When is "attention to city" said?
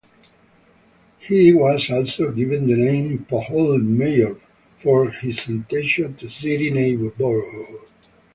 5.47-6.71